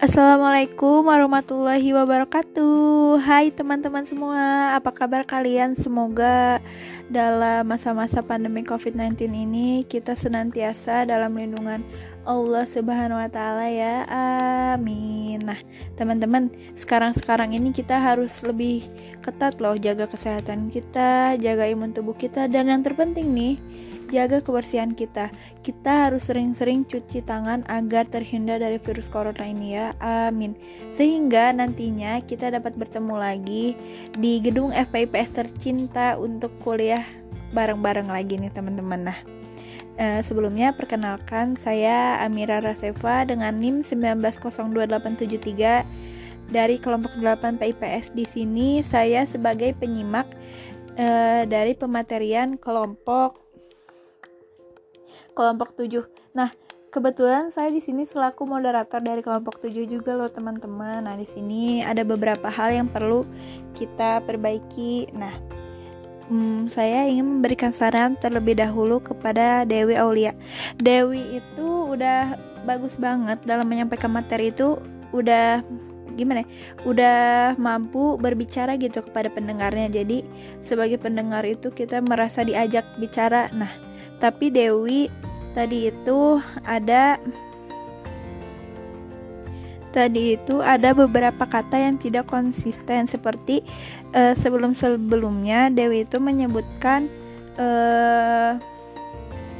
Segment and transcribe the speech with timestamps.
[0.00, 3.20] Assalamualaikum warahmatullahi wabarakatuh.
[3.20, 5.76] Hai teman-teman semua Apa kabar kalian?
[5.76, 6.56] Semoga
[7.12, 11.84] dalam masa-masa pandemi COVID-19 ini Kita senantiasa dalam lindungan
[12.24, 14.08] Allah subhanahu wa ta'ala ya.
[14.72, 15.44] Amin.
[15.44, 15.60] Nah
[16.00, 16.48] teman-teman
[16.80, 18.88] Sekarang-sekarang ini kita harus lebih
[19.20, 23.60] ketat loh Jaga kesehatan kita Jaga imun tubuh kita Dan yang terpenting nih
[24.10, 25.30] jaga kebersihan kita.
[25.62, 29.94] Kita harus sering-sering cuci tangan agar terhindar dari virus corona ini ya.
[30.02, 30.58] Amin.
[30.90, 33.78] Sehingga nantinya kita dapat bertemu lagi
[34.18, 37.06] di gedung FPIPS tercinta untuk kuliah
[37.54, 39.14] bareng-bareng lagi nih teman-teman.
[39.14, 39.18] Nah,
[39.96, 45.86] eh, sebelumnya perkenalkan saya Amira Raseva dengan NIM 1902873
[46.50, 50.26] dari kelompok 8 PIPS di sini saya sebagai penyimak
[50.98, 53.49] uh, dari pematerian kelompok
[55.32, 56.04] kelompok 7.
[56.36, 56.50] Nah,
[56.90, 61.06] kebetulan saya di sini selaku moderator dari kelompok 7 juga loh teman-teman.
[61.06, 63.22] Nah, di sini ada beberapa hal yang perlu
[63.72, 65.14] kita perbaiki.
[65.14, 65.34] Nah,
[66.30, 70.34] hmm, saya ingin memberikan saran terlebih dahulu kepada Dewi Aulia.
[70.78, 74.76] Dewi itu udah bagus banget dalam menyampaikan materi itu
[75.10, 75.64] udah
[76.20, 76.48] gimana ya,
[76.84, 77.20] udah
[77.56, 79.88] mampu berbicara gitu kepada pendengarnya.
[79.88, 80.22] Jadi
[80.60, 83.48] sebagai pendengar itu kita merasa diajak bicara.
[83.56, 83.72] Nah
[84.20, 85.08] tapi Dewi
[85.56, 87.16] tadi itu ada
[89.90, 93.10] tadi itu ada beberapa kata yang tidak konsisten.
[93.10, 93.64] Seperti
[94.14, 97.10] uh, sebelum-sebelumnya Dewi itu menyebutkan
[97.58, 98.60] uh,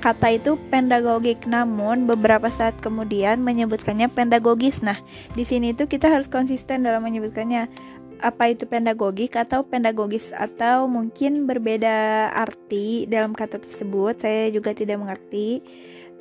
[0.00, 4.84] kata itu pedagogik namun beberapa saat kemudian menyebutkannya pedagogis.
[4.84, 4.98] Nah,
[5.32, 7.68] di sini itu kita harus konsisten dalam menyebutkannya.
[8.16, 10.32] Apa itu pedagogik atau pedagogis?
[10.32, 15.60] Atau mungkin berbeda arti dalam kata tersebut saya juga tidak mengerti.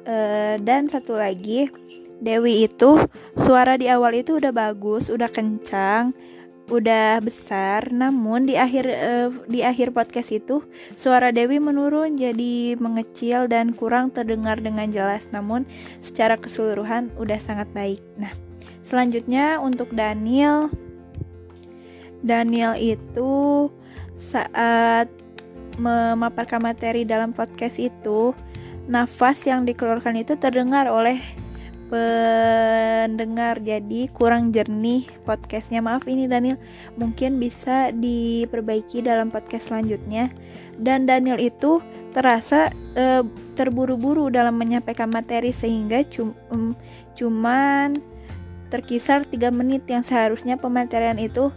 [0.05, 1.65] Uh, dan satu lagi
[2.21, 3.01] Dewi itu
[3.35, 6.15] suara di awal itu udah bagus udah kencang
[6.66, 10.65] udah besar namun di akhir uh, di akhir podcast itu
[10.98, 15.30] suara Dewi menurun jadi mengecil dan kurang terdengar dengan jelas.
[15.30, 15.70] Namun
[16.02, 18.02] secara keseluruhan udah sangat baik.
[18.17, 18.33] Nah
[18.81, 20.73] selanjutnya untuk Daniel.
[22.26, 23.70] Daniel itu
[24.17, 25.05] saat
[25.77, 28.33] memaparkan materi dalam podcast itu
[28.89, 31.21] nafas yang dikeluarkan itu terdengar oleh
[31.87, 36.57] pendengar jadi kurang jernih podcastnya maaf ini Daniel
[36.97, 40.33] mungkin bisa diperbaiki dalam podcast selanjutnya
[40.81, 41.79] dan Daniel itu
[42.15, 43.21] terasa e,
[43.59, 46.71] terburu-buru dalam menyampaikan materi sehingga cum, um,
[47.15, 47.99] cuman
[48.71, 51.52] terkisar 3 menit yang seharusnya pematerian itu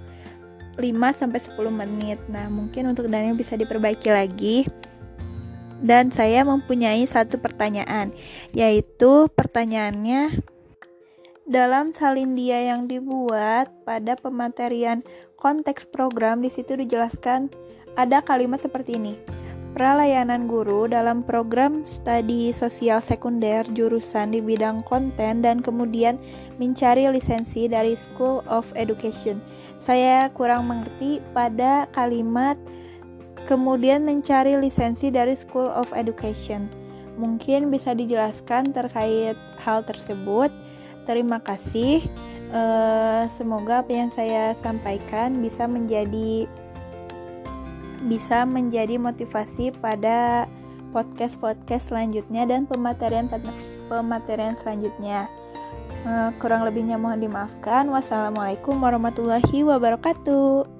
[0.78, 2.18] 5 sampai 10 menit.
[2.30, 4.56] Nah, mungkin untuk Daniel bisa diperbaiki lagi.
[5.78, 8.10] Dan saya mempunyai satu pertanyaan,
[8.50, 10.42] yaitu pertanyaannya
[11.48, 15.00] dalam salin dia yang dibuat pada pematerian
[15.40, 17.48] konteks program di situ dijelaskan
[17.96, 19.16] ada kalimat seperti ini
[19.78, 26.18] pralayanan guru dalam program studi sosial sekunder jurusan di bidang konten dan kemudian
[26.58, 29.38] mencari lisensi dari School of Education.
[29.78, 32.58] Saya kurang mengerti pada kalimat
[33.48, 36.68] kemudian mencari lisensi dari School of Education.
[37.16, 40.52] Mungkin bisa dijelaskan terkait hal tersebut.
[41.08, 42.04] Terima kasih.
[42.52, 46.44] Uh, semoga apa yang saya sampaikan bisa menjadi
[48.06, 50.46] bisa menjadi motivasi pada
[50.94, 53.26] podcast-podcast selanjutnya dan pematerian
[53.88, 55.26] pematerian selanjutnya.
[56.06, 57.88] Uh, kurang lebihnya mohon dimaafkan.
[57.90, 60.77] Wassalamualaikum warahmatullahi wabarakatuh.